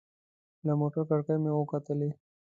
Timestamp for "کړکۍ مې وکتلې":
1.09-2.09